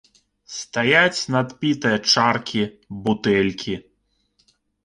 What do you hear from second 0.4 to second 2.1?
Стаяць надпітыя